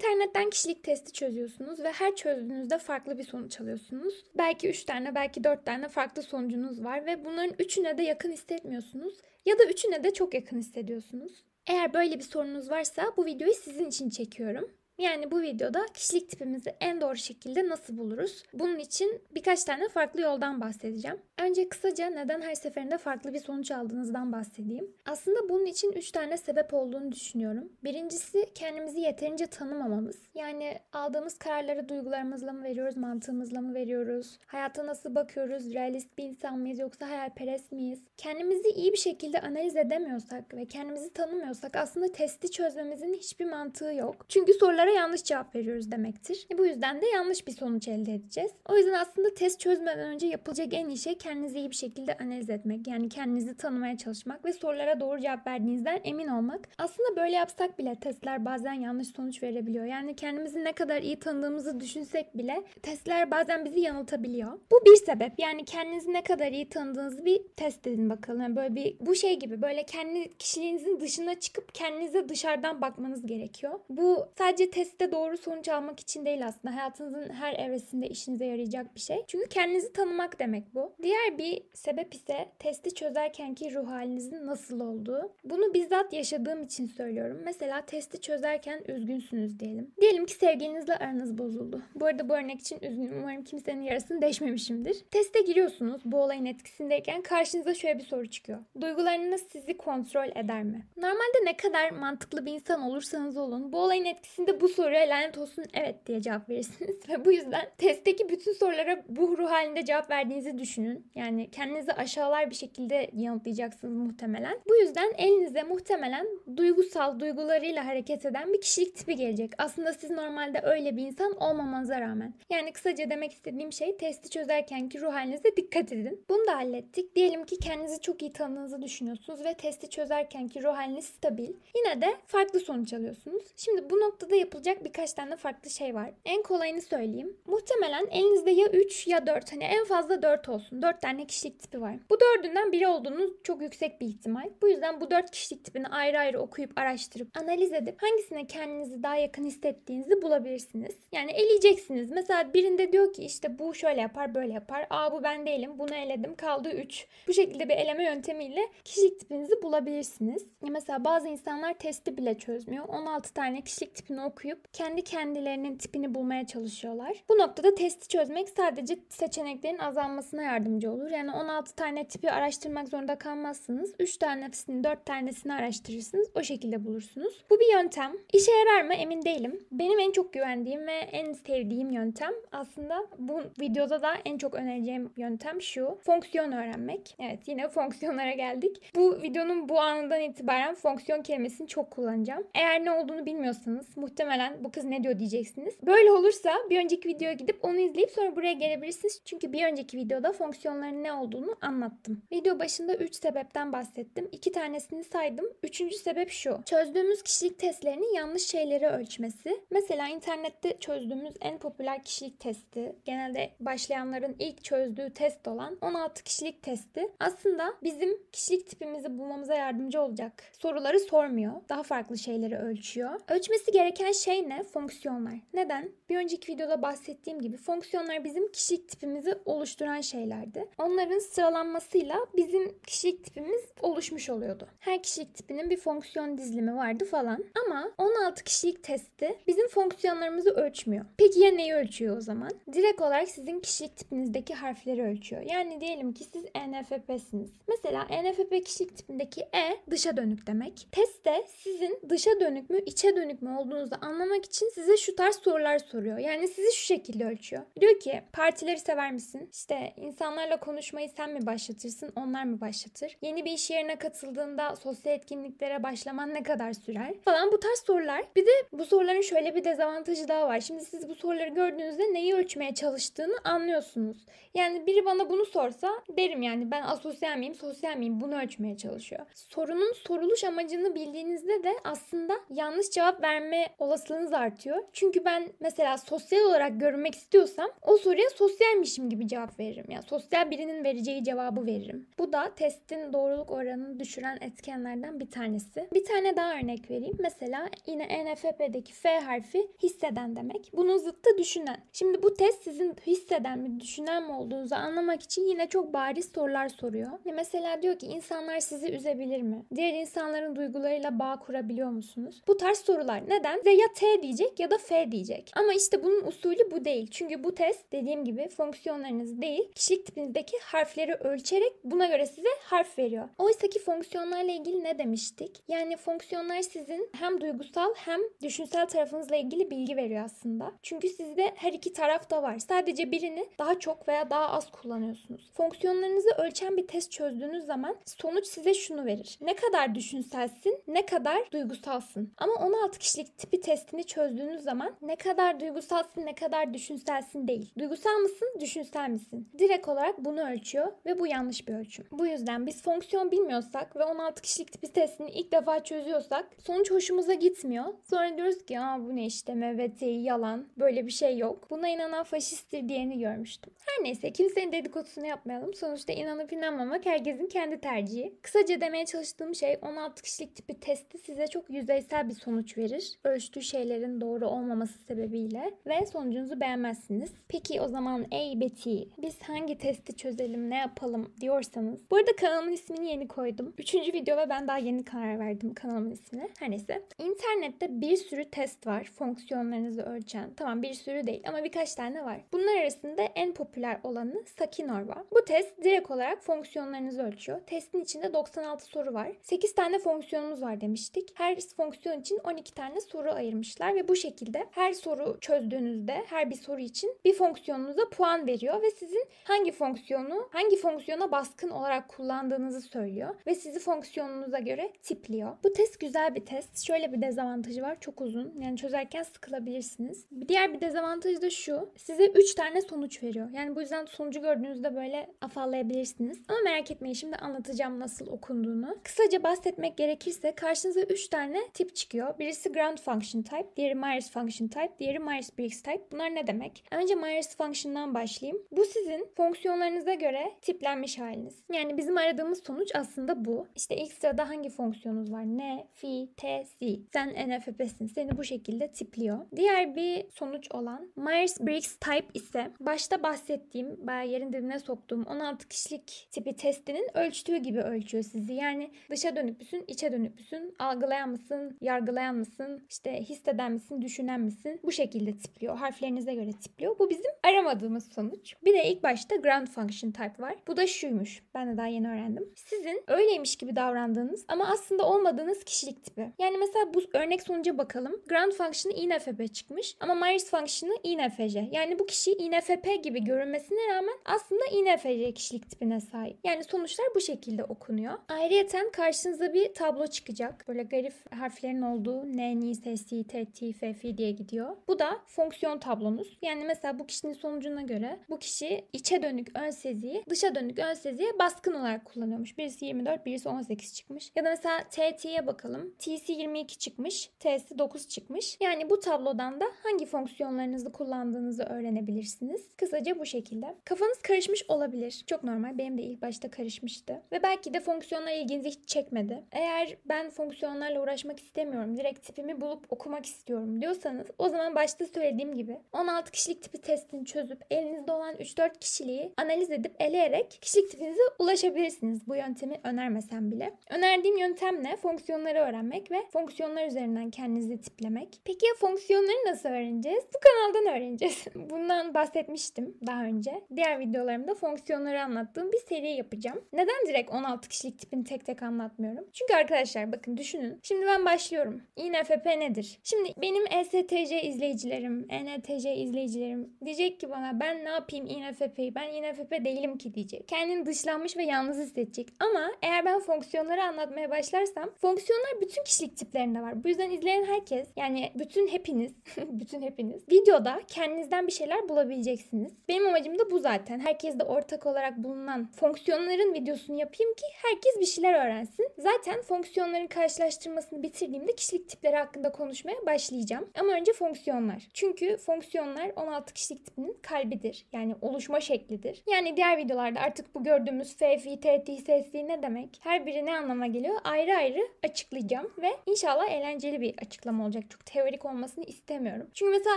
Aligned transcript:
İnternetten 0.00 0.50
kişilik 0.50 0.84
testi 0.84 1.12
çözüyorsunuz 1.12 1.80
ve 1.80 1.92
her 1.92 2.16
çözdüğünüzde 2.16 2.78
farklı 2.78 3.18
bir 3.18 3.24
sonuç 3.24 3.60
alıyorsunuz. 3.60 4.24
Belki 4.38 4.68
3 4.68 4.84
tane, 4.84 5.14
belki 5.14 5.44
4 5.44 5.66
tane 5.66 5.88
farklı 5.88 6.22
sonucunuz 6.22 6.84
var 6.84 7.06
ve 7.06 7.24
bunların 7.24 7.54
üçüne 7.58 7.98
de 7.98 8.02
yakın 8.02 8.32
hissetmiyorsunuz 8.32 9.14
ya 9.46 9.58
da 9.58 9.64
üçüne 9.64 10.04
de 10.04 10.12
çok 10.12 10.34
yakın 10.34 10.58
hissediyorsunuz. 10.58 11.44
Eğer 11.66 11.94
böyle 11.94 12.18
bir 12.18 12.24
sorunuz 12.24 12.70
varsa 12.70 13.12
bu 13.16 13.26
videoyu 13.26 13.54
sizin 13.54 13.88
için 13.88 14.10
çekiyorum. 14.10 14.70
Yani 15.00 15.30
bu 15.30 15.40
videoda 15.42 15.86
kişilik 15.94 16.30
tipimizi 16.30 16.74
en 16.80 17.00
doğru 17.00 17.16
şekilde 17.16 17.68
nasıl 17.68 17.96
buluruz? 17.96 18.42
Bunun 18.52 18.78
için 18.78 19.22
birkaç 19.34 19.64
tane 19.64 19.88
farklı 19.88 20.20
yoldan 20.20 20.60
bahsedeceğim. 20.60 21.18
Önce 21.38 21.68
kısaca 21.68 22.10
neden 22.10 22.40
her 22.40 22.54
seferinde 22.54 22.98
farklı 22.98 23.34
bir 23.34 23.38
sonuç 23.38 23.70
aldığınızdan 23.70 24.32
bahsedeyim. 24.32 24.90
Aslında 25.06 25.48
bunun 25.48 25.64
için 25.64 25.92
3 25.92 26.10
tane 26.10 26.36
sebep 26.36 26.74
olduğunu 26.74 27.12
düşünüyorum. 27.12 27.72
Birincisi 27.84 28.46
kendimizi 28.54 29.00
yeterince 29.00 29.46
tanımamamız. 29.46 30.16
Yani 30.34 30.78
aldığımız 30.92 31.38
kararları 31.38 31.88
duygularımızla 31.88 32.52
mı 32.52 32.64
veriyoruz, 32.64 32.96
mantığımızla 32.96 33.60
mı 33.60 33.74
veriyoruz? 33.74 34.38
Hayata 34.46 34.86
nasıl 34.86 35.14
bakıyoruz? 35.14 35.74
Realist 35.74 36.18
bir 36.18 36.24
insan 36.24 36.58
mıyız 36.58 36.78
yoksa 36.78 37.08
hayalperest 37.08 37.72
miyiz? 37.72 38.00
Kendimizi 38.16 38.68
iyi 38.68 38.92
bir 38.92 38.98
şekilde 38.98 39.40
analiz 39.40 39.76
edemiyorsak 39.76 40.54
ve 40.54 40.66
kendimizi 40.66 41.12
tanımıyorsak 41.12 41.76
aslında 41.76 42.12
testi 42.12 42.50
çözmemizin 42.50 43.14
hiçbir 43.14 43.44
mantığı 43.44 43.94
yok. 43.94 44.26
Çünkü 44.28 44.54
sorulara 44.54 44.89
sorulara 44.90 45.00
yanlış 45.00 45.24
cevap 45.24 45.54
veriyoruz 45.54 45.90
demektir. 45.90 46.46
E 46.52 46.58
bu 46.58 46.66
yüzden 46.66 47.02
de 47.02 47.06
yanlış 47.06 47.46
bir 47.46 47.52
sonuç 47.52 47.88
elde 47.88 48.14
edeceğiz. 48.14 48.50
O 48.68 48.76
yüzden 48.76 48.92
aslında 48.92 49.34
test 49.34 49.60
çözmeden 49.60 49.98
önce 49.98 50.26
yapılacak 50.26 50.74
en 50.74 50.88
iyi 50.88 50.98
şey 50.98 51.18
kendinizi 51.18 51.58
iyi 51.58 51.70
bir 51.70 51.76
şekilde 51.76 52.16
analiz 52.16 52.50
etmek. 52.50 52.86
Yani 52.86 53.08
kendinizi 53.08 53.56
tanımaya 53.56 53.96
çalışmak 53.96 54.44
ve 54.44 54.52
sorulara 54.52 55.00
doğru 55.00 55.20
cevap 55.20 55.46
verdiğinizden 55.46 56.00
emin 56.04 56.28
olmak. 56.28 56.68
Aslında 56.78 57.16
böyle 57.16 57.36
yapsak 57.36 57.78
bile 57.78 57.96
testler 58.00 58.44
bazen 58.44 58.72
yanlış 58.72 59.08
sonuç 59.08 59.42
verebiliyor. 59.42 59.84
Yani 59.84 60.16
kendimizi 60.16 60.64
ne 60.64 60.72
kadar 60.72 61.02
iyi 61.02 61.18
tanıdığımızı 61.18 61.80
düşünsek 61.80 62.38
bile 62.38 62.64
testler 62.82 63.30
bazen 63.30 63.64
bizi 63.64 63.80
yanıltabiliyor. 63.80 64.52
Bu 64.72 64.80
bir 64.86 64.96
sebep. 64.96 65.32
Yani 65.38 65.64
kendinizi 65.64 66.12
ne 66.12 66.22
kadar 66.22 66.52
iyi 66.52 66.68
tanıdığınızı 66.68 67.24
bir 67.24 67.40
test 67.56 67.86
edin 67.86 68.10
bakalım. 68.10 68.40
Yani 68.40 68.56
böyle 68.56 68.74
bir 68.74 68.96
bu 69.00 69.14
şey 69.14 69.38
gibi 69.38 69.62
böyle 69.62 69.86
kendi 69.86 70.38
kişiliğinizin 70.38 71.00
dışına 71.00 71.40
çıkıp 71.40 71.74
kendinize 71.74 72.28
dışarıdan 72.28 72.80
bakmanız 72.80 73.26
gerekiyor. 73.26 73.80
Bu 73.88 74.28
sadece 74.38 74.70
testte 74.80 75.12
doğru 75.12 75.36
sonuç 75.36 75.68
almak 75.68 76.00
için 76.00 76.24
değil 76.24 76.46
aslında. 76.46 76.76
Hayatınızın 76.76 77.28
her 77.28 77.52
evresinde 77.52 78.08
işinize 78.08 78.44
yarayacak 78.44 78.94
bir 78.94 79.00
şey. 79.00 79.24
Çünkü 79.26 79.48
kendinizi 79.48 79.92
tanımak 79.92 80.38
demek 80.38 80.74
bu. 80.74 80.92
Diğer 81.02 81.38
bir 81.38 81.62
sebep 81.74 82.14
ise 82.14 82.48
testi 82.58 82.94
çözerkenki 82.94 83.74
ruh 83.74 83.88
halinizin 83.88 84.46
nasıl 84.46 84.80
olduğu. 84.80 85.32
Bunu 85.44 85.74
bizzat 85.74 86.12
yaşadığım 86.12 86.62
için 86.62 86.86
söylüyorum. 86.86 87.40
Mesela 87.44 87.80
testi 87.86 88.20
çözerken 88.20 88.82
üzgünsünüz 88.88 89.60
diyelim. 89.60 89.90
Diyelim 90.00 90.26
ki 90.26 90.34
sevgilinizle 90.34 90.96
aranız 90.96 91.38
bozuldu. 91.38 91.82
Bu 91.94 92.06
arada 92.06 92.28
bu 92.28 92.34
örnek 92.34 92.60
için 92.60 92.78
üzgünüm. 92.82 93.18
Umarım 93.22 93.44
kimsenin 93.44 93.82
yarasını 93.82 94.22
deşmemişimdir. 94.22 95.04
Teste 95.10 95.40
giriyorsunuz 95.40 96.00
bu 96.04 96.22
olayın 96.22 96.46
etkisindeyken 96.46 97.22
karşınıza 97.22 97.74
şöyle 97.74 97.98
bir 97.98 98.04
soru 98.04 98.26
çıkıyor. 98.26 98.58
Duygularınız 98.80 99.42
sizi 99.52 99.76
kontrol 99.76 100.28
eder 100.34 100.62
mi? 100.62 100.86
Normalde 100.96 101.44
ne 101.44 101.56
kadar 101.56 101.90
mantıklı 101.90 102.46
bir 102.46 102.52
insan 102.52 102.82
olursanız 102.82 103.36
olun 103.36 103.72
bu 103.72 103.78
olayın 103.78 104.04
etkisinde 104.04 104.59
bu 104.60 104.68
soruya 104.68 105.08
lanet 105.08 105.38
olsun 105.38 105.64
evet 105.74 106.06
diye 106.06 106.22
cevap 106.22 106.48
verirsiniz. 106.48 106.96
Ve 107.08 107.24
bu 107.24 107.32
yüzden 107.32 107.66
testteki 107.78 108.28
bütün 108.28 108.52
sorulara 108.52 109.04
bu 109.08 109.38
ruh 109.38 109.50
halinde 109.50 109.84
cevap 109.84 110.10
verdiğinizi 110.10 110.58
düşünün. 110.58 111.06
Yani 111.14 111.50
kendinizi 111.50 111.92
aşağılar 111.92 112.50
bir 112.50 112.54
şekilde 112.54 113.10
yanıtlayacaksınız 113.12 113.96
muhtemelen. 113.96 114.58
Bu 114.68 114.76
yüzden 114.76 115.12
elinize 115.18 115.62
muhtemelen 115.62 116.26
duygusal 116.56 117.20
duygularıyla 117.20 117.86
hareket 117.86 118.26
eden 118.26 118.52
bir 118.52 118.60
kişilik 118.60 118.96
tipi 118.96 119.16
gelecek. 119.16 119.50
Aslında 119.58 119.92
siz 119.92 120.10
normalde 120.10 120.60
öyle 120.62 120.96
bir 120.96 121.02
insan 121.02 121.36
olmamanıza 121.36 122.00
rağmen. 122.00 122.34
Yani 122.50 122.72
kısaca 122.72 123.10
demek 123.10 123.32
istediğim 123.32 123.72
şey 123.72 123.96
testi 123.96 124.30
çözerken 124.30 124.88
ki 124.88 125.00
ruh 125.00 125.12
halinize 125.12 125.56
dikkat 125.56 125.92
edin. 125.92 126.24
Bunu 126.28 126.46
da 126.46 126.56
hallettik. 126.56 127.16
Diyelim 127.16 127.44
ki 127.44 127.58
kendinizi 127.58 128.00
çok 128.00 128.22
iyi 128.22 128.32
tanıdığınızı 128.32 128.82
düşünüyorsunuz 128.82 129.44
ve 129.44 129.54
testi 129.54 129.90
çözerken 129.90 130.48
ki 130.48 130.62
ruh 130.62 130.76
haliniz 130.76 131.04
stabil. 131.04 131.52
Yine 131.76 132.00
de 132.00 132.16
farklı 132.26 132.60
sonuç 132.60 132.92
alıyorsunuz. 132.92 133.42
Şimdi 133.56 133.90
bu 133.90 134.00
noktada 134.00 134.36
yapılacak 134.36 134.49
yapılacak 134.50 134.84
birkaç 134.84 135.12
tane 135.12 135.36
farklı 135.36 135.70
şey 135.70 135.94
var. 135.94 136.10
En 136.24 136.42
kolayını 136.42 136.82
söyleyeyim. 136.82 137.36
Muhtemelen 137.46 138.06
elinizde 138.06 138.50
ya 138.50 138.66
3 138.68 139.06
ya 139.06 139.26
4 139.26 139.52
hani 139.52 139.64
en 139.64 139.84
fazla 139.84 140.22
4 140.22 140.48
olsun. 140.48 140.82
4 140.82 141.00
tane 141.00 141.26
kişilik 141.26 141.60
tipi 141.60 141.80
var. 141.80 141.94
Bu 142.10 142.16
dördünden 142.20 142.72
biri 142.72 142.86
olduğunuz 142.88 143.30
çok 143.44 143.62
yüksek 143.62 144.00
bir 144.00 144.06
ihtimal. 144.06 144.50
Bu 144.62 144.68
yüzden 144.68 145.00
bu 145.00 145.10
4 145.10 145.30
kişilik 145.30 145.64
tipini 145.64 145.88
ayrı 145.88 146.18
ayrı 146.18 146.40
okuyup 146.40 146.78
araştırıp 146.78 147.28
analiz 147.38 147.72
edip 147.72 148.02
hangisine 148.02 148.46
kendinizi 148.46 149.02
daha 149.02 149.16
yakın 149.16 149.44
hissettiğinizi 149.44 150.22
bulabilirsiniz. 150.22 150.96
Yani 151.12 151.30
eleyeceksiniz. 151.30 152.10
Mesela 152.10 152.54
birinde 152.54 152.92
diyor 152.92 153.12
ki 153.12 153.24
işte 153.24 153.58
bu 153.58 153.74
şöyle 153.74 154.00
yapar 154.00 154.34
böyle 154.34 154.52
yapar. 154.52 154.86
Aa 154.90 155.12
bu 155.12 155.22
ben 155.22 155.46
değilim. 155.46 155.78
Bunu 155.78 155.94
eledim. 155.94 156.34
Kaldı 156.34 156.70
3. 156.70 157.06
Bu 157.28 157.32
şekilde 157.32 157.68
bir 157.68 157.74
eleme 157.74 158.04
yöntemiyle 158.04 158.60
kişilik 158.84 159.20
tipinizi 159.20 159.62
bulabilirsiniz. 159.62 160.46
Mesela 160.62 161.04
bazı 161.04 161.28
insanlar 161.28 161.74
testi 161.74 162.16
bile 162.16 162.38
çözmüyor. 162.38 162.84
16 162.88 163.34
tane 163.34 163.60
kişilik 163.60 163.94
tipini 163.94 164.20
okuyup 164.20 164.39
okuyup 164.40 164.74
kendi 164.74 165.04
kendilerinin 165.04 165.78
tipini 165.78 166.14
bulmaya 166.14 166.46
çalışıyorlar. 166.46 167.16
Bu 167.28 167.38
noktada 167.38 167.74
testi 167.74 168.08
çözmek 168.08 168.48
sadece 168.48 168.98
seçeneklerin 169.08 169.78
azalmasına 169.78 170.42
yardımcı 170.42 170.92
olur. 170.92 171.10
Yani 171.10 171.32
16 171.32 171.76
tane 171.76 172.08
tipi 172.08 172.30
araştırmak 172.30 172.88
zorunda 172.88 173.18
kalmazsınız. 173.18 173.94
3 173.98 174.16
tanesini 174.16 174.84
4 174.84 175.06
tanesini 175.06 175.54
araştırırsınız. 175.54 176.28
O 176.34 176.42
şekilde 176.42 176.84
bulursunuz. 176.84 177.44
Bu 177.50 177.60
bir 177.60 177.72
yöntem. 177.72 178.12
İşe 178.32 178.52
yarar 178.52 178.82
mı 178.82 178.94
emin 178.94 179.22
değilim. 179.22 179.60
Benim 179.72 179.98
en 179.98 180.12
çok 180.12 180.32
güvendiğim 180.32 180.86
ve 180.86 180.92
en 180.92 181.32
sevdiğim 181.32 181.90
yöntem 181.90 182.32
aslında 182.52 183.06
bu 183.18 183.40
videoda 183.60 184.02
da 184.02 184.14
en 184.24 184.38
çok 184.38 184.54
önereceğim 184.54 185.12
yöntem 185.16 185.62
şu. 185.62 185.98
Fonksiyon 186.02 186.52
öğrenmek. 186.52 187.16
Evet 187.18 187.48
yine 187.48 187.68
fonksiyonlara 187.74 188.32
geldik. 188.32 188.94
Bu 188.96 189.22
videonun 189.22 189.68
bu 189.68 189.80
anından 189.80 190.20
itibaren 190.20 190.74
fonksiyon 190.74 191.22
kelimesini 191.22 191.68
çok 191.68 191.90
kullanacağım. 191.90 192.44
Eğer 192.54 192.84
ne 192.84 192.92
olduğunu 192.92 193.26
bilmiyorsanız 193.26 193.96
muhtemelen 193.96 194.29
muhtemelen 194.30 194.64
bu 194.64 194.70
kız 194.70 194.84
ne 194.84 195.02
diyor 195.02 195.18
diyeceksiniz. 195.18 195.74
Böyle 195.82 196.12
olursa 196.12 196.50
bir 196.70 196.84
önceki 196.84 197.08
videoya 197.08 197.32
gidip 197.32 197.64
onu 197.64 197.78
izleyip 197.78 198.10
sonra 198.10 198.36
buraya 198.36 198.52
gelebilirsiniz. 198.52 199.22
Çünkü 199.24 199.52
bir 199.52 199.64
önceki 199.64 199.96
videoda 199.96 200.32
fonksiyonların 200.32 201.02
ne 201.02 201.12
olduğunu 201.12 201.56
anlattım. 201.60 202.22
Video 202.32 202.58
başında 202.58 202.94
3 202.94 203.14
sebepten 203.14 203.72
bahsettim. 203.72 204.28
2 204.32 204.52
tanesini 204.52 205.04
saydım. 205.04 205.46
Üçüncü 205.62 205.96
sebep 205.96 206.30
şu. 206.30 206.60
Çözdüğümüz 206.66 207.22
kişilik 207.22 207.58
testlerinin 207.58 208.14
yanlış 208.14 208.42
şeyleri 208.42 208.86
ölçmesi. 208.86 209.60
Mesela 209.70 210.08
internette 210.08 210.76
çözdüğümüz 210.80 211.34
en 211.40 211.58
popüler 211.58 212.02
kişilik 212.02 212.40
testi, 212.40 212.96
genelde 213.04 213.50
başlayanların 213.60 214.36
ilk 214.38 214.64
çözdüğü 214.64 215.10
test 215.14 215.48
olan 215.48 215.78
16 215.80 216.24
kişilik 216.24 216.62
testi 216.62 217.08
aslında 217.20 217.74
bizim 217.82 218.18
kişilik 218.32 218.68
tipimizi 218.70 219.18
bulmamıza 219.18 219.54
yardımcı 219.54 220.00
olacak. 220.00 220.32
Soruları 220.58 221.00
sormuyor. 221.00 221.52
Daha 221.68 221.82
farklı 221.82 222.18
şeyleri 222.18 222.56
ölçüyor. 222.56 223.20
Ölçmesi 223.28 223.72
gereken 223.72 224.12
şey 224.20 224.48
ne? 224.48 224.62
Fonksiyonlar. 224.62 225.34
Neden? 225.54 225.92
Bir 226.08 226.16
önceki 226.16 226.52
videoda 226.52 226.82
bahsettiğim 226.82 227.40
gibi 227.40 227.56
fonksiyonlar 227.56 228.24
bizim 228.24 228.52
kişilik 228.52 228.88
tipimizi 228.88 229.38
oluşturan 229.44 230.00
şeylerdi. 230.00 230.68
Onların 230.78 231.18
sıralanmasıyla 231.18 232.16
bizim 232.36 232.78
kişilik 232.86 233.24
tipimiz 233.24 233.60
oluşmuş 233.82 234.30
oluyordu. 234.30 234.68
Her 234.78 235.02
kişilik 235.02 235.34
tipinin 235.34 235.70
bir 235.70 235.76
fonksiyon 235.76 236.38
dizilimi 236.38 236.76
vardı 236.76 237.04
falan. 237.04 237.44
Ama 237.66 237.92
16 237.98 238.44
kişilik 238.44 238.82
testi 238.82 239.38
bizim 239.46 239.68
fonksiyonlarımızı 239.68 240.50
ölçmüyor. 240.50 241.04
Peki 241.16 241.40
ya 241.40 241.50
neyi 241.50 241.74
ölçüyor 241.74 242.16
o 242.16 242.20
zaman? 242.20 242.50
Direkt 242.72 243.00
olarak 243.00 243.28
sizin 243.28 243.60
kişilik 243.60 243.96
tipinizdeki 243.96 244.54
harfleri 244.54 245.02
ölçüyor. 245.02 245.42
Yani 245.42 245.80
diyelim 245.80 246.12
ki 246.12 246.24
siz 246.24 246.44
ENFP'siniz. 246.54 247.50
Mesela 247.68 248.06
ENFP 248.10 248.64
kişilik 248.66 248.96
tipindeki 248.96 249.40
E 249.40 249.90
dışa 249.90 250.16
dönük 250.16 250.46
demek. 250.46 250.88
Testte 250.92 251.44
sizin 251.46 251.98
dışa 252.08 252.30
dönük 252.40 252.70
mü 252.70 252.78
içe 252.86 253.16
dönük 253.16 253.42
mü 253.42 253.50
olduğunuzu 253.50 253.94
anlamak 254.10 254.44
için 254.44 254.68
size 254.74 254.96
şu 254.96 255.16
tarz 255.16 255.36
sorular 255.36 255.78
soruyor. 255.78 256.18
Yani 256.18 256.48
sizi 256.48 256.72
şu 256.72 256.84
şekilde 256.84 257.24
ölçüyor. 257.24 257.62
Diyor 257.80 258.00
ki 258.00 258.22
partileri 258.32 258.78
sever 258.78 259.12
misin? 259.12 259.48
İşte 259.52 259.92
insanlarla 259.96 260.60
konuşmayı 260.60 261.08
sen 261.08 261.30
mi 261.30 261.46
başlatırsın 261.46 262.12
onlar 262.16 262.44
mı 262.44 262.60
başlatır? 262.60 263.16
Yeni 263.22 263.44
bir 263.44 263.52
iş 263.52 263.70
yerine 263.70 263.96
katıldığında 263.96 264.76
sosyal 264.76 265.14
etkinliklere 265.14 265.82
başlaman 265.82 266.34
ne 266.34 266.42
kadar 266.42 266.72
sürer? 266.72 267.14
Falan 267.24 267.52
bu 267.52 267.60
tarz 267.60 267.78
sorular. 267.86 268.24
Bir 268.36 268.46
de 268.46 268.50
bu 268.72 268.84
soruların 268.84 269.20
şöyle 269.20 269.54
bir 269.54 269.64
dezavantajı 269.64 270.28
daha 270.28 270.48
var. 270.48 270.60
Şimdi 270.60 270.84
siz 270.84 271.08
bu 271.08 271.14
soruları 271.14 271.48
gördüğünüzde 271.48 272.02
neyi 272.02 272.34
ölçmeye 272.34 272.74
çalıştığını 272.74 273.34
anlıyorsunuz. 273.44 274.16
Yani 274.54 274.86
biri 274.86 275.04
bana 275.04 275.30
bunu 275.30 275.46
sorsa 275.46 275.90
derim 276.16 276.42
yani 276.42 276.70
ben 276.70 276.82
asosyal 276.82 277.38
miyim, 277.38 277.54
sosyal 277.54 277.96
miyim 277.96 278.20
bunu 278.20 278.42
ölçmeye 278.42 278.76
çalışıyor. 278.76 279.26
Sorunun 279.34 279.92
soruluş 279.92 280.44
amacını 280.44 280.94
bildiğinizde 280.94 281.62
de 281.62 281.72
aslında 281.84 282.34
yanlış 282.50 282.90
cevap 282.90 283.22
verme 283.22 283.68
olasılığınız 283.78 283.99
olasılığınız 284.00 284.32
artıyor. 284.32 284.76
Çünkü 284.92 285.24
ben 285.24 285.48
mesela 285.60 285.98
sosyal 285.98 286.40
olarak 286.40 286.80
görünmek 286.80 287.14
istiyorsam 287.14 287.70
o 287.82 287.96
soruya 287.96 288.30
sosyalmişim 288.30 289.10
gibi 289.10 289.28
cevap 289.28 289.60
veririm. 289.60 289.84
Yani 289.88 290.02
sosyal 290.02 290.50
birinin 290.50 290.84
vereceği 290.84 291.24
cevabı 291.24 291.66
veririm. 291.66 292.06
Bu 292.18 292.32
da 292.32 292.54
testin 292.56 293.12
doğruluk 293.12 293.50
oranını 293.50 294.00
düşüren 294.00 294.38
etkenlerden 294.40 295.20
bir 295.20 295.30
tanesi. 295.30 295.88
Bir 295.94 296.04
tane 296.04 296.36
daha 296.36 296.54
örnek 296.54 296.90
vereyim. 296.90 297.16
Mesela 297.18 297.68
yine 297.86 298.02
ENFP'deki 298.02 298.92
F 298.92 299.18
harfi 299.18 299.68
hisseden 299.82 300.36
demek. 300.36 300.70
Bunun 300.76 300.96
zıttı 300.96 301.30
düşünen. 301.38 301.80
Şimdi 301.92 302.22
bu 302.22 302.34
test 302.34 302.62
sizin 302.62 302.96
hisseden 303.06 303.58
mi 303.58 303.80
düşünen 303.80 304.22
mi 304.22 304.32
olduğunuzu 304.32 304.74
anlamak 304.74 305.22
için 305.22 305.42
yine 305.42 305.68
çok 305.68 305.92
bariz 305.92 306.32
sorular 306.34 306.68
soruyor. 306.68 307.10
Mesela 307.34 307.82
diyor 307.82 307.98
ki 307.98 308.06
insanlar 308.06 308.60
sizi 308.60 308.92
üzebilir 308.92 309.42
mi? 309.42 309.64
Diğer 309.74 309.92
insanların 309.92 310.56
duygularıyla 310.56 311.18
bağ 311.18 311.38
kurabiliyor 311.38 311.90
musunuz? 311.90 312.42
Bu 312.48 312.56
tarz 312.56 312.78
sorular. 312.78 313.22
Neden? 313.28 313.64
Ve 313.64 313.70
ya 313.70 313.86
T 313.94 314.22
diyecek 314.22 314.60
ya 314.60 314.70
da 314.70 314.78
F 314.78 315.12
diyecek. 315.12 315.50
Ama 315.56 315.72
işte 315.72 316.02
bunun 316.02 316.26
usulü 316.26 316.70
bu 316.70 316.84
değil. 316.84 317.08
Çünkü 317.10 317.44
bu 317.44 317.54
test 317.54 317.92
dediğim 317.92 318.24
gibi 318.24 318.48
fonksiyonlarınız 318.48 319.40
değil, 319.42 319.72
kişilik 319.74 320.06
tipinizdeki 320.06 320.58
harfleri 320.62 321.14
ölçerek 321.14 321.72
buna 321.84 322.06
göre 322.06 322.26
size 322.26 322.48
harf 322.62 322.98
veriyor. 322.98 323.28
Oysa 323.38 323.66
ki 323.66 323.78
fonksiyonlarla 323.78 324.52
ilgili 324.52 324.84
ne 324.84 324.98
demiştik? 324.98 325.62
Yani 325.68 325.96
fonksiyonlar 325.96 326.62
sizin 326.62 327.10
hem 327.12 327.40
duygusal 327.40 327.94
hem 327.94 328.20
düşünsel 328.42 328.86
tarafınızla 328.86 329.36
ilgili 329.36 329.70
bilgi 329.70 329.96
veriyor 329.96 330.24
aslında. 330.24 330.72
Çünkü 330.82 331.08
sizde 331.08 331.52
her 331.56 331.72
iki 331.72 331.92
taraf 331.92 332.30
da 332.30 332.42
var. 332.42 332.58
Sadece 332.58 333.12
birini 333.12 333.46
daha 333.58 333.78
çok 333.78 334.08
veya 334.08 334.30
daha 334.30 334.48
az 334.50 334.70
kullanıyorsunuz. 334.70 335.50
Fonksiyonlarınızı 335.54 336.30
ölçen 336.38 336.76
bir 336.76 336.86
test 336.86 337.12
çözdüğünüz 337.12 337.64
zaman 337.64 337.96
sonuç 338.06 338.46
size 338.46 338.74
şunu 338.74 339.04
verir. 339.04 339.38
Ne 339.40 339.56
kadar 339.56 339.94
düşünselsin, 339.94 340.82
ne 340.88 341.06
kadar 341.06 341.52
duygusalsın. 341.52 342.32
Ama 342.38 342.54
16 342.54 342.98
kişilik 342.98 343.38
tipi 343.38 343.60
testini 343.70 344.04
çözdüğünüz 344.04 344.62
zaman 344.62 344.96
ne 345.02 345.16
kadar 345.16 345.60
duygusalsın, 345.60 346.26
ne 346.26 346.34
kadar 346.34 346.74
düşünselsin 346.74 347.48
değil. 347.48 347.72
Duygusal 347.78 348.18
mısın, 348.18 348.48
düşünsel 348.60 349.10
misin? 349.10 349.48
Direkt 349.58 349.88
olarak 349.88 350.24
bunu 350.24 350.50
ölçüyor 350.50 350.92
ve 351.06 351.20
bu 351.20 351.26
yanlış 351.26 351.68
bir 351.68 351.74
ölçüm. 351.74 352.04
Bu 352.12 352.26
yüzden 352.26 352.66
biz 352.66 352.82
fonksiyon 352.82 353.30
bilmiyorsak 353.30 353.96
ve 353.96 354.04
16 354.04 354.42
kişilik 354.42 354.72
tipi 354.72 354.92
testini 354.92 355.30
ilk 355.30 355.52
defa 355.52 355.84
çözüyorsak 355.84 356.46
sonuç 356.66 356.90
hoşumuza 356.90 357.34
gitmiyor. 357.34 357.84
Sonra 358.10 358.36
diyoruz 358.36 358.64
ki 358.64 358.80
Aa, 358.80 359.00
bu 359.00 359.16
ne 359.16 359.26
işte 359.26 359.54
MVT 359.54 360.02
yalan 360.02 360.66
böyle 360.78 361.06
bir 361.06 361.12
şey 361.12 361.38
yok. 361.38 361.70
Buna 361.70 361.88
inanan 361.88 362.24
faşisttir 362.24 362.88
diyeni 362.88 363.18
görmüştüm. 363.18 363.72
Her 363.86 364.04
neyse 364.04 364.32
kimsenin 364.32 364.72
dedikodusunu 364.72 365.26
yapmayalım. 365.26 365.74
Sonuçta 365.74 366.12
inanıp 366.12 366.52
inanmamak 366.52 367.06
herkesin 367.06 367.46
kendi 367.46 367.80
tercihi. 367.80 368.34
Kısaca 368.42 368.80
demeye 368.80 369.06
çalıştığım 369.06 369.54
şey 369.54 369.78
16 369.82 370.22
kişilik 370.22 370.56
tipi 370.56 370.80
testi 370.80 371.18
size 371.18 371.46
çok 371.46 371.70
yüzeysel 371.70 372.28
bir 372.28 372.34
sonuç 372.34 372.78
verir. 372.78 373.18
Ölçtüğü 373.24 373.59
şeylerin 373.62 374.20
doğru 374.20 374.46
olmaması 374.46 374.98
sebebiyle 374.98 375.70
ve 375.86 376.06
sonucunuzu 376.06 376.60
beğenmezsiniz. 376.60 377.32
Peki 377.48 377.80
o 377.80 377.88
zaman 377.88 378.26
ey 378.30 378.60
Betty 378.60 378.96
biz 379.18 379.42
hangi 379.42 379.78
testi 379.78 380.16
çözelim 380.16 380.70
ne 380.70 380.76
yapalım 380.76 381.32
diyorsanız. 381.40 382.10
Bu 382.10 382.16
arada 382.16 382.36
kanalımın 382.36 382.72
ismini 382.72 383.10
yeni 383.10 383.28
koydum. 383.28 383.74
Üçüncü 383.78 384.12
video 384.12 384.36
ve 384.36 384.50
ben 384.50 384.68
daha 384.68 384.78
yeni 384.78 385.04
karar 385.04 385.38
verdim 385.38 385.74
kanalımın 385.74 386.10
ismine. 386.10 386.48
Her 386.58 386.70
neyse. 386.70 387.02
İnternette 387.18 388.00
bir 388.00 388.16
sürü 388.16 388.50
test 388.50 388.86
var 388.86 389.04
fonksiyonlarınızı 389.04 390.02
ölçen. 390.02 390.50
Tamam 390.56 390.82
bir 390.82 390.94
sürü 390.94 391.26
değil 391.26 391.42
ama 391.48 391.64
birkaç 391.64 391.94
tane 391.94 392.24
var. 392.24 392.40
Bunlar 392.52 392.76
arasında 392.76 393.22
en 393.22 393.54
popüler 393.54 394.00
olanı 394.02 394.42
Sakinorva. 394.58 395.24
Bu 395.32 395.44
test 395.44 395.82
direkt 395.84 396.10
olarak 396.10 396.42
fonksiyonlarınızı 396.42 397.22
ölçüyor. 397.22 397.60
Testin 397.66 398.00
içinde 398.00 398.32
96 398.32 398.84
soru 398.84 399.14
var. 399.14 399.32
8 399.42 399.74
tane 399.74 399.98
fonksiyonumuz 399.98 400.62
var 400.62 400.80
demiştik. 400.80 401.30
Her 401.34 401.56
fonksiyon 401.76 402.20
için 402.20 402.38
12 402.44 402.74
tane 402.74 403.00
soru 403.00 403.30
ayırmışlar 403.50 403.94
ve 403.94 404.08
bu 404.08 404.16
şekilde 404.16 404.66
her 404.70 404.92
soru 404.92 405.38
çözdüğünüzde 405.40 406.24
her 406.26 406.50
bir 406.50 406.54
soru 406.54 406.80
için 406.80 407.16
bir 407.24 407.34
fonksiyonunuza 407.34 408.08
puan 408.08 408.46
veriyor 408.46 408.82
ve 408.82 408.90
sizin 408.90 409.24
hangi 409.44 409.72
fonksiyonu 409.72 410.48
hangi 410.52 410.76
fonksiyona 410.76 411.32
baskın 411.32 411.70
olarak 411.70 412.08
kullandığınızı 412.08 412.80
söylüyor 412.80 413.34
ve 413.46 413.54
sizi 413.54 413.78
fonksiyonunuza 413.78 414.58
göre 414.58 414.92
tipliyor. 415.02 415.56
Bu 415.64 415.72
test 415.72 416.00
güzel 416.00 416.34
bir 416.34 416.46
test. 416.46 416.86
Şöyle 416.86 417.12
bir 417.12 417.22
dezavantajı 417.22 417.82
var. 417.82 418.00
Çok 418.00 418.20
uzun. 418.20 418.54
Yani 418.60 418.76
çözerken 418.76 419.22
sıkılabilirsiniz. 419.22 420.26
Bir 420.30 420.48
diğer 420.48 420.74
bir 420.74 420.80
dezavantajı 420.80 421.42
da 421.42 421.50
şu. 421.50 421.90
Size 421.96 422.26
3 422.26 422.54
tane 422.54 422.80
sonuç 422.80 423.22
veriyor. 423.22 423.50
Yani 423.52 423.76
bu 423.76 423.80
yüzden 423.80 424.04
sonucu 424.04 424.40
gördüğünüzde 424.40 424.96
böyle 424.96 425.30
afallayabilirsiniz. 425.40 426.38
Ama 426.48 426.58
merak 426.64 426.90
etmeyin 426.90 427.14
şimdi 427.14 427.36
anlatacağım 427.36 428.00
nasıl 428.00 428.26
okunduğunu. 428.26 428.98
Kısaca 429.04 429.42
bahsetmek 429.42 429.96
gerekirse 429.96 430.54
karşınıza 430.54 431.00
3 431.00 431.28
tane 431.28 431.60
tip 431.74 431.96
çıkıyor. 431.96 432.38
Birisi 432.38 432.72
ground 432.72 432.98
function 432.98 433.39
type, 433.42 433.76
diğeri 433.76 433.94
Myers 433.94 434.30
function 434.30 434.68
type, 434.68 434.92
diğeri 434.98 435.18
Myers-Briggs 435.18 435.82
type. 435.82 436.02
Bunlar 436.12 436.34
ne 436.34 436.46
demek? 436.46 436.84
Önce 436.90 437.14
Myers 437.14 437.56
function'dan 437.56 438.14
başlayayım. 438.14 438.62
Bu 438.70 438.84
sizin 438.84 439.28
fonksiyonlarınıza 439.36 440.14
göre 440.14 440.52
tiplenmiş 440.62 441.18
haliniz. 441.18 441.62
Yani 441.72 441.96
bizim 441.96 442.16
aradığımız 442.16 442.62
sonuç 442.64 442.90
aslında 442.94 443.44
bu. 443.44 443.66
İşte 443.76 443.96
ilk 443.96 444.12
sırada 444.12 444.48
hangi 444.48 444.70
fonksiyonunuz 444.70 445.32
var? 445.32 445.44
Ne, 445.44 445.86
fi, 445.92 446.28
t, 446.36 446.64
si. 446.64 447.00
Sen 447.12 447.28
NFP'sin. 447.28 448.06
Seni 448.06 448.36
bu 448.36 448.44
şekilde 448.44 448.92
tipliyor. 448.92 449.38
Diğer 449.56 449.96
bir 449.96 450.30
sonuç 450.30 450.68
olan 450.70 451.12
Myers-Briggs 451.16 451.98
type 451.98 452.28
ise 452.34 452.70
başta 452.80 453.22
bahsettiğim, 453.22 454.06
bayağı 454.06 454.26
yerin 454.26 454.52
dibine 454.52 454.78
soktuğum 454.78 455.22
16 455.22 455.68
kişilik 455.68 456.28
tipi 456.30 456.56
testinin 456.56 457.08
ölçtüğü 457.14 457.56
gibi 457.56 457.80
ölçüyor 457.80 458.24
sizi. 458.24 458.54
Yani 458.54 458.90
dışa 459.10 459.36
dönük 459.36 459.58
müsün, 459.60 459.84
içe 459.88 460.12
dönük 460.12 460.34
müsün, 460.34 460.74
algılayan 460.78 461.28
mısın, 461.28 461.78
yargılayan 461.80 462.36
mısın, 462.36 462.86
işte 462.88 463.20
hisseden 463.30 463.72
misin, 463.72 464.02
düşünen 464.02 464.40
misin? 464.40 464.80
Bu 464.84 464.92
şekilde 464.92 465.36
tipliyor. 465.36 465.76
Harflerinize 465.76 466.34
göre 466.34 466.52
tipliyor. 466.52 466.98
Bu 466.98 467.10
bizim 467.10 467.30
aramadığımız 467.42 468.12
sonuç. 468.12 468.54
Bir 468.64 468.74
de 468.74 468.84
ilk 468.84 469.02
başta 469.02 469.36
ground 469.36 469.66
function 469.66 470.10
type 470.10 470.42
var. 470.42 470.54
Bu 470.66 470.76
da 470.76 470.86
şuymuş. 470.86 471.42
Ben 471.54 471.72
de 471.72 471.76
daha 471.76 471.86
yeni 471.86 472.08
öğrendim. 472.08 472.48
Sizin 472.56 473.02
öyleymiş 473.06 473.56
gibi 473.56 473.76
davrandığınız 473.76 474.44
ama 474.48 474.66
aslında 474.72 475.08
olmadığınız 475.08 475.64
kişilik 475.64 476.04
tipi. 476.04 476.30
Yani 476.38 476.56
mesela 476.58 476.94
bu 476.94 477.02
örnek 477.14 477.42
sonuca 477.42 477.78
bakalım. 477.78 478.22
Ground 478.28 478.52
function'ı 478.52 478.94
INFP 478.94 479.54
çıkmış 479.54 479.96
ama 480.00 480.14
Myers 480.14 480.50
function'ı 480.50 480.94
INFJ. 481.02 481.56
Yani 481.72 481.98
bu 481.98 482.06
kişi 482.06 482.32
INFP 482.32 483.02
gibi 483.04 483.24
görünmesine 483.24 483.78
rağmen 483.94 484.14
aslında 484.24 484.62
INFJ 484.72 485.34
kişilik 485.34 485.70
tipine 485.70 486.00
sahip. 486.00 486.36
Yani 486.44 486.64
sonuçlar 486.64 487.06
bu 487.14 487.20
şekilde 487.20 487.64
okunuyor. 487.64 488.14
Ayrıyeten 488.28 488.90
karşınıza 488.90 489.54
bir 489.54 489.74
tablo 489.74 490.06
çıkacak. 490.06 490.64
Böyle 490.68 490.82
garip 490.82 491.14
harflerin 491.34 491.82
olduğu 491.82 492.36
N, 492.36 492.60
N, 492.60 492.74
S, 492.74 492.96
S, 492.96 493.19
T, 493.24 493.44
T, 493.44 493.72
F, 493.72 493.94
F 493.94 494.18
diye 494.18 494.30
gidiyor. 494.30 494.76
Bu 494.88 494.98
da 494.98 495.18
fonksiyon 495.26 495.78
tablonuz. 495.78 496.38
Yani 496.42 496.64
mesela 496.64 496.98
bu 496.98 497.06
kişinin 497.06 497.32
sonucuna 497.32 497.82
göre 497.82 498.18
bu 498.30 498.38
kişi 498.38 498.84
içe 498.92 499.22
dönük 499.22 499.58
ön 499.58 499.70
seziyi 499.70 500.24
dışa 500.28 500.54
dönük 500.54 500.78
ön 500.78 500.94
seziye 500.94 501.38
baskın 501.38 501.72
olarak 501.72 502.04
kullanıyormuş. 502.04 502.58
Birisi 502.58 502.84
24, 502.84 503.26
birisi 503.26 503.48
18 503.48 503.94
çıkmış. 503.94 504.32
Ya 504.36 504.44
da 504.44 504.50
mesela 504.50 504.78
TT'ye 504.90 505.46
bakalım. 505.46 505.94
T'si 505.98 506.32
22 506.32 506.78
çıkmış, 506.78 507.30
T'si 507.40 507.78
9 507.78 508.08
çıkmış. 508.08 508.56
Yani 508.60 508.90
bu 508.90 509.00
tablodan 509.00 509.60
da 509.60 509.64
hangi 509.82 510.06
fonksiyonlarınızı 510.06 510.92
kullandığınızı 510.92 511.62
öğrenebilirsiniz. 511.62 512.68
Kısaca 512.76 513.18
bu 513.18 513.26
şekilde. 513.26 513.74
Kafanız 513.84 514.18
karışmış 514.22 514.64
olabilir. 514.68 515.24
Çok 515.26 515.44
normal. 515.44 515.78
Benim 515.78 515.98
de 515.98 516.02
ilk 516.02 516.22
başta 516.22 516.50
karışmıştı. 516.50 517.22
Ve 517.32 517.42
belki 517.42 517.74
de 517.74 517.80
fonksiyonlar 517.80 518.32
ilginizi 518.32 518.68
hiç 518.68 518.88
çekmedi. 518.88 519.44
Eğer 519.52 519.96
ben 520.04 520.30
fonksiyonlarla 520.30 521.02
uğraşmak 521.02 521.40
istemiyorum, 521.40 521.96
direkt 521.96 522.26
tipimi 522.26 522.60
bulup 522.60 522.92
okumak 522.92 523.09
istiyorum 523.18 523.80
diyorsanız 523.80 524.26
o 524.38 524.48
zaman 524.48 524.74
başta 524.74 525.06
söylediğim 525.06 525.56
gibi 525.56 525.78
16 525.92 526.30
kişilik 526.30 526.62
tipi 526.62 526.80
testini 526.80 527.24
çözüp 527.26 527.58
elinizde 527.70 528.12
olan 528.12 528.34
3-4 528.34 528.78
kişiliği 528.78 529.32
analiz 529.36 529.70
edip 529.70 529.94
eleyerek 529.98 530.58
kişilik 530.60 530.90
tipinize 530.90 531.20
ulaşabilirsiniz. 531.38 532.28
Bu 532.28 532.36
yöntemi 532.36 532.80
önermesem 532.84 533.52
bile. 533.52 533.74
Önerdiğim 533.90 534.38
yöntem 534.38 534.84
ne? 534.84 534.96
Fonksiyonları 534.96 535.58
öğrenmek 535.58 536.10
ve 536.10 536.16
fonksiyonlar 536.32 536.86
üzerinden 536.86 537.30
kendinizi 537.30 537.80
tiplemek. 537.80 538.40
Peki 538.44 538.66
ya 538.66 538.74
fonksiyonları 538.74 539.46
nasıl 539.46 539.68
öğreneceğiz? 539.68 540.24
Bu 540.34 540.38
kanaldan 540.40 540.96
öğreneceğiz. 540.96 541.44
Bundan 541.54 542.14
bahsetmiştim 542.14 542.98
daha 543.06 543.24
önce. 543.24 543.64
Diğer 543.76 543.98
videolarımda 543.98 544.54
fonksiyonları 544.54 545.22
anlattığım 545.22 545.72
bir 545.72 545.78
seri 545.78 546.12
yapacağım. 546.12 546.64
Neden 546.72 547.06
direkt 547.08 547.30
16 547.30 547.68
kişilik 547.68 547.98
tipini 547.98 548.24
tek 548.24 548.46
tek 548.46 548.62
anlatmıyorum? 548.62 549.24
Çünkü 549.32 549.54
arkadaşlar 549.54 550.12
bakın 550.12 550.36
düşünün. 550.36 550.80
Şimdi 550.82 551.06
ben 551.06 551.24
başlıyorum. 551.24 551.82
INFP 551.96 552.46
nedir? 552.46 552.99
Şimdi 553.04 553.32
benim 553.42 553.64
ESTC 553.80 554.42
izleyicilerim, 554.42 555.26
ENTC 555.28 555.94
izleyicilerim 555.94 556.70
diyecek 556.84 557.20
ki 557.20 557.30
bana 557.30 557.60
ben 557.60 557.84
ne 557.84 557.88
yapayım 557.88 558.26
INFP'yi? 558.26 558.94
Ben 558.94 559.12
INFP 559.12 559.64
değilim 559.64 559.98
ki 559.98 560.14
diyecek. 560.14 560.48
Kendini 560.48 560.86
dışlanmış 560.86 561.36
ve 561.36 561.42
yalnız 561.42 561.78
hissedecek. 561.78 562.28
Ama 562.40 562.70
eğer 562.82 563.04
ben 563.04 563.20
fonksiyonları 563.20 563.82
anlatmaya 563.82 564.30
başlarsam 564.30 564.90
fonksiyonlar 565.00 565.60
bütün 565.60 565.84
kişilik 565.84 566.16
tiplerinde 566.16 566.60
var. 566.60 566.84
Bu 566.84 566.88
yüzden 566.88 567.10
izleyen 567.10 567.44
herkes 567.44 567.88
yani 567.96 568.32
bütün 568.34 568.66
hepiniz 568.66 569.12
bütün 569.36 569.82
hepiniz 569.82 570.28
videoda 570.28 570.80
kendinizden 570.86 571.46
bir 571.46 571.52
şeyler 571.52 571.88
bulabileceksiniz. 571.88 572.72
Benim 572.88 573.06
amacım 573.06 573.38
da 573.38 573.50
bu 573.50 573.58
zaten. 573.58 574.00
Herkes 574.00 574.38
de 574.38 574.44
ortak 574.44 574.86
olarak 574.86 575.16
bulunan 575.16 575.70
fonksiyonların 575.72 576.54
videosunu 576.54 577.00
yapayım 577.00 577.34
ki 577.34 577.44
herkes 577.62 578.00
bir 578.00 578.06
şeyler 578.06 578.46
öğrensin. 578.46 578.88
Zaten 578.98 579.42
fonksiyonların 579.42 580.06
karşılaştırmasını 580.06 581.02
bitirdiğimde 581.02 581.54
kişilik 581.54 581.88
tipleri 581.88 582.16
hakkında 582.16 582.52
konuşmaya 582.52 582.89
konuşmaya 582.90 583.14
başlayacağım. 583.14 583.68
Ama 583.80 583.92
önce 583.92 584.12
fonksiyonlar. 584.12 584.88
Çünkü 584.94 585.36
fonksiyonlar 585.36 586.12
16 586.16 586.54
kişilik 586.54 586.86
tipinin 586.86 587.16
kalbidir. 587.22 587.86
Yani 587.92 588.14
oluşma 588.20 588.60
şeklidir. 588.60 589.22
Yani 589.30 589.56
diğer 589.56 589.78
videolarda 589.78 590.20
artık 590.20 590.54
bu 590.54 590.64
gördüğümüz 590.64 591.16
F, 591.16 591.38
F, 591.38 591.60
T, 591.60 591.84
T, 591.84 591.96
S, 591.96 592.24
S 592.32 592.46
ne 592.46 592.62
demek? 592.62 593.00
Her 593.00 593.26
biri 593.26 593.46
ne 593.46 593.56
anlama 593.56 593.86
geliyor? 593.86 594.14
Ayrı 594.24 594.56
ayrı 594.56 594.88
açıklayacağım 595.04 595.72
ve 595.82 595.90
inşallah 596.06 596.50
eğlenceli 596.50 597.00
bir 597.00 597.14
açıklama 597.22 597.64
olacak. 597.64 597.84
Çok 597.90 598.06
teorik 598.06 598.44
olmasını 598.44 598.84
istemiyorum. 598.84 599.46
Çünkü 599.54 599.78
mesela 599.78 599.96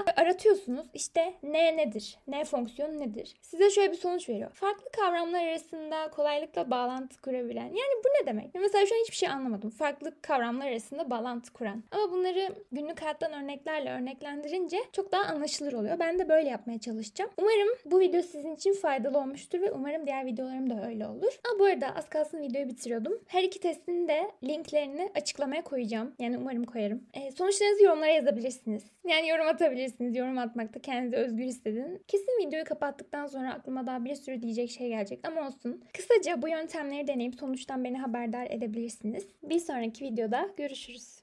aratıyorsunuz 0.18 0.88
işte 0.94 1.34
ne 1.44 1.78
nedir? 1.78 2.18
Ne 2.28 2.46
fonksiyon 2.46 3.00
nedir? 3.00 3.34
Size 3.42 3.70
şöyle 3.70 3.92
bir 3.92 3.98
sonuç 3.98 4.30
veriyor. 4.30 4.52
Farklı 4.54 4.92
kavramlar 4.92 5.48
arasında 5.48 6.10
kolaylıkla 6.12 6.72
bağlantı 6.72 7.22
kurabilen. 7.22 7.66
Yani 7.66 7.94
bu 8.06 8.08
ne 8.22 8.28
demek? 8.28 8.56
Mesela 8.56 8.86
şu 8.86 8.96
an 8.96 9.00
hiçbir 9.00 9.16
şey 9.16 9.30
anlamadım. 9.30 9.70
Farklı 9.70 10.22
kavramlar 10.22 10.68
arasında 10.68 11.10
bağlantı 11.10 11.54
kuran. 11.54 11.84
Ama 11.92 12.12
bunları 12.12 12.56
günlük 12.74 13.02
hayattan 13.02 13.44
örneklerle 13.44 13.92
örneklendirince 13.92 14.78
çok 14.92 15.12
daha 15.12 15.24
anlaşılır 15.24 15.74
oluyor. 15.74 16.00
Ben 16.00 16.20
de 16.20 16.30
böyle 16.30 16.50
yapmaya 16.50 16.80
çalışacağım. 16.80 17.32
Umarım 17.38 17.78
bu 17.86 18.00
video 18.00 18.22
sizin 18.22 18.56
için 18.56 18.74
faydalı 18.74 19.18
olmuştur 19.18 19.62
ve 19.62 19.72
umarım 19.72 20.06
diğer 20.06 20.26
videolarım 20.26 20.70
da 20.70 20.88
öyle 20.88 21.08
olur. 21.08 21.40
Aa, 21.46 21.60
bu 21.60 21.66
arada 21.66 21.96
az 21.96 22.10
kalsın 22.10 22.42
videoyu 22.42 22.70
bitiriyordum. 22.70 23.20
Her 23.28 23.44
iki 23.44 23.60
testin 23.60 24.08
de 24.08 24.32
linklerini 24.44 25.12
açıklamaya 25.16 25.64
koyacağım. 25.64 26.16
Yani 26.20 26.38
umarım 26.38 26.64
koyarım. 26.64 27.04
E, 27.14 27.32
sonuçlarınızı 27.32 27.84
yorumlara 27.84 28.12
yazabilirsiniz. 28.12 28.84
Yani 29.08 29.30
yorum 29.30 29.48
atabilirsiniz. 29.48 30.16
Yorum 30.16 30.38
atmakta 30.38 30.80
kendinizi 30.80 31.16
özgür 31.16 31.44
hissedin. 31.44 32.04
Kesin 32.08 32.48
videoyu 32.48 32.66
kapattıktan 32.66 33.28
sonra 33.28 33.54
aklıma 33.54 33.88
daha 33.88 34.06
bir 34.06 34.16
sürü 34.16 34.42
diyecek 34.42 34.72
şey 34.72 34.88
gelecek 34.88 35.28
ama 35.28 35.48
olsun. 35.48 35.84
Kısaca 35.94 36.42
bu 36.42 36.48
yöntemleri 36.48 37.08
deneyip 37.08 37.36
sonuçtan 37.36 37.84
beni 37.84 37.98
haberdar 37.98 38.48
edebilirsiniz. 38.50 39.28
Bir 39.44 39.60
sonraki 39.60 40.04
videoda 40.06 40.50
görüşürüz. 40.58 41.23